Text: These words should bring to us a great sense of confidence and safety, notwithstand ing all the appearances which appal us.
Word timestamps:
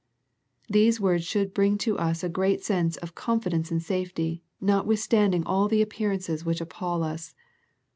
These 0.67 0.99
words 0.99 1.23
should 1.25 1.53
bring 1.53 1.77
to 1.77 1.95
us 1.99 2.23
a 2.23 2.27
great 2.27 2.63
sense 2.63 2.97
of 2.97 3.13
confidence 3.13 3.69
and 3.69 3.83
safety, 3.83 4.41
notwithstand 4.59 5.35
ing 5.35 5.43
all 5.45 5.67
the 5.67 5.83
appearances 5.83 6.43
which 6.43 6.59
appal 6.59 7.03
us. 7.03 7.35